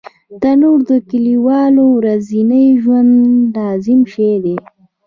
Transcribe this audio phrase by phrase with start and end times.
[0.41, 3.11] تنور د کلیوالو ورځني ژوند
[3.55, 4.55] لازم شی دی